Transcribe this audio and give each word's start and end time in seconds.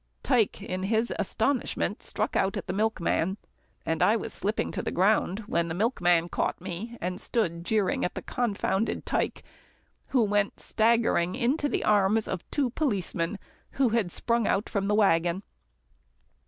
Tike, 0.23 0.63
in 0.63 0.81
his 0.81 1.13
astonishment, 1.19 2.01
struck 2.01 2.35
out 2.35 2.57
at 2.57 2.65
the 2.65 2.73
milkman, 2.73 3.37
and 3.85 4.01
I 4.01 4.15
was 4.15 4.33
slipping 4.33 4.71
to 4.71 4.81
the 4.81 4.89
ground, 4.89 5.41
when 5.45 5.67
the 5.67 5.75
milkman 5.75 6.27
caught 6.27 6.59
me 6.59 6.97
and 6.99 7.21
stood 7.21 7.63
jeering 7.63 8.03
at 8.03 8.15
the 8.15 8.23
confounded 8.23 9.05
Tike 9.05 9.43
who 10.07 10.23
went 10.23 10.59
staggering 10.59 11.35
into 11.35 11.69
the 11.69 11.83
arms 11.83 12.27
of 12.27 12.49
two 12.49 12.71
policemen 12.71 13.37
who 13.73 13.89
had 13.89 14.11
sprung 14.11 14.47
from 14.63 14.87
the 14.87 14.95
waggon. 14.95 15.43